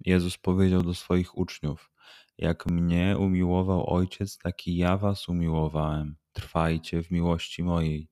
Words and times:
Jezus 0.00 0.36
powiedział 0.36 0.82
do 0.82 0.94
swoich 0.94 1.38
uczniów: 1.38 1.90
Jak 2.38 2.66
mnie 2.66 3.16
umiłował 3.18 3.94
Ojciec, 3.94 4.38
taki 4.38 4.76
ja 4.76 4.96
was 4.96 5.28
umiłowałem. 5.28 6.16
Trwajcie 6.32 7.02
w 7.02 7.10
miłości 7.10 7.62
mojej. 7.62 8.08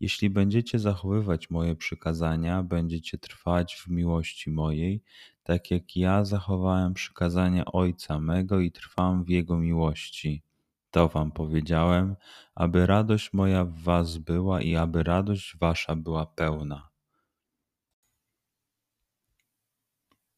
Jeśli 0.00 0.30
będziecie 0.30 0.78
zachowywać 0.78 1.50
moje 1.50 1.76
przykazania, 1.76 2.62
będziecie 2.62 3.18
trwać 3.18 3.74
w 3.74 3.88
miłości 3.88 4.50
mojej, 4.50 5.02
tak 5.42 5.70
jak 5.70 5.96
ja 5.96 6.24
zachowałem 6.24 6.94
przykazania 6.94 7.64
Ojca 7.64 8.20
mego 8.20 8.60
i 8.60 8.72
trwam 8.72 9.24
w 9.24 9.28
Jego 9.28 9.56
miłości. 9.56 10.42
To 10.90 11.08
wam 11.08 11.32
powiedziałem, 11.32 12.16
aby 12.54 12.86
radość 12.86 13.32
moja 13.32 13.64
w 13.64 13.72
was 13.72 14.18
była 14.18 14.62
i 14.62 14.76
aby 14.76 15.02
radość 15.02 15.56
wasza 15.60 15.96
była 15.96 16.26
pełna. 16.26 16.89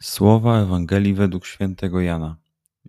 Słowa 0.00 0.60
Ewangelii 0.60 1.14
według 1.14 1.46
świętego 1.46 2.00
Jana. 2.00 2.36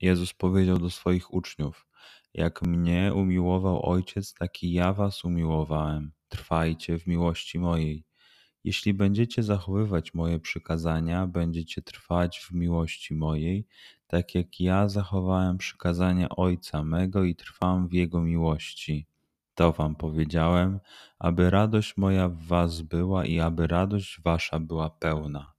Jezus 0.01 0.33
powiedział 0.33 0.77
do 0.77 0.89
swoich 0.89 1.33
uczniów: 1.33 1.87
Jak 2.33 2.61
mnie 2.61 3.13
umiłował 3.15 3.85
Ojciec, 3.85 4.33
taki 4.33 4.73
ja 4.73 4.93
was 4.93 5.25
umiłowałem. 5.25 6.11
Trwajcie 6.27 6.99
w 6.99 7.07
miłości 7.07 7.59
mojej. 7.59 8.03
Jeśli 8.63 8.93
będziecie 8.93 9.43
zachowywać 9.43 10.13
moje 10.13 10.39
przykazania, 10.39 11.27
będziecie 11.27 11.81
trwać 11.81 12.39
w 12.39 12.51
miłości 12.51 13.13
mojej, 13.13 13.67
tak 14.07 14.35
jak 14.35 14.59
ja 14.59 14.89
zachowałem 14.89 15.57
przykazania 15.57 16.29
Ojca 16.29 16.83
mego 16.83 17.23
i 17.23 17.35
trwam 17.35 17.87
w 17.87 17.93
Jego 17.93 18.21
miłości. 18.21 19.07
To 19.55 19.71
wam 19.71 19.95
powiedziałem, 19.95 20.79
aby 21.19 21.49
radość 21.49 21.97
moja 21.97 22.29
w 22.29 22.37
was 22.37 22.81
była 22.81 23.25
i 23.25 23.39
aby 23.39 23.67
radość 23.67 24.21
wasza 24.21 24.59
była 24.59 24.89
pełna. 24.89 25.58